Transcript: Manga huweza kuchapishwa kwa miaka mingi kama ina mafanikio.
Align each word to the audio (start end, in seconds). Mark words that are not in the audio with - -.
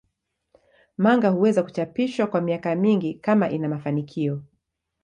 Manga 0.97 1.29
huweza 1.29 1.63
kuchapishwa 1.63 2.27
kwa 2.27 2.41
miaka 2.41 2.75
mingi 2.75 3.13
kama 3.13 3.49
ina 3.49 3.69
mafanikio. 3.69 4.41